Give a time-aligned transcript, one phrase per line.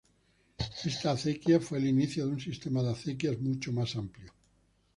[0.83, 4.33] Esta acequia, fue el inicio de un sistema de acequias mucho más amplio.